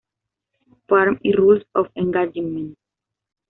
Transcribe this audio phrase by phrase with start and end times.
[0.87, 2.75] Farm y Rules of Engagement.